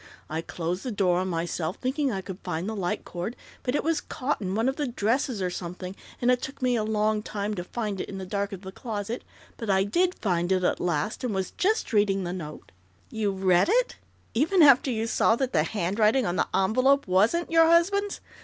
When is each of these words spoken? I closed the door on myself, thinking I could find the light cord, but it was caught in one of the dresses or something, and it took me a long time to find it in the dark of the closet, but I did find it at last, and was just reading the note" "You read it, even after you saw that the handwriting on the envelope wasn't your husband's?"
I 0.31 0.41
closed 0.41 0.81
the 0.81 0.89
door 0.91 1.19
on 1.19 1.27
myself, 1.27 1.75
thinking 1.77 2.11
I 2.11 2.21
could 2.21 2.39
find 2.39 2.67
the 2.67 2.75
light 2.75 3.05
cord, 3.05 3.35
but 3.61 3.75
it 3.75 3.83
was 3.83 4.01
caught 4.01 4.41
in 4.41 4.55
one 4.55 4.67
of 4.67 4.75
the 4.75 4.87
dresses 4.87 5.43
or 5.43 5.51
something, 5.51 5.95
and 6.19 6.31
it 6.31 6.41
took 6.41 6.59
me 6.59 6.75
a 6.75 6.83
long 6.83 7.21
time 7.21 7.53
to 7.53 7.63
find 7.63 8.01
it 8.01 8.09
in 8.09 8.17
the 8.17 8.25
dark 8.25 8.51
of 8.51 8.61
the 8.61 8.71
closet, 8.71 9.23
but 9.57 9.69
I 9.69 9.83
did 9.83 10.15
find 10.15 10.51
it 10.51 10.63
at 10.63 10.79
last, 10.79 11.23
and 11.23 11.35
was 11.35 11.51
just 11.51 11.93
reading 11.93 12.23
the 12.23 12.33
note" 12.33 12.71
"You 13.11 13.31
read 13.31 13.69
it, 13.69 13.97
even 14.33 14.63
after 14.63 14.89
you 14.89 15.05
saw 15.05 15.35
that 15.35 15.53
the 15.53 15.61
handwriting 15.61 16.25
on 16.25 16.35
the 16.35 16.47
envelope 16.51 17.05
wasn't 17.07 17.51
your 17.51 17.67
husband's?" 17.67 18.21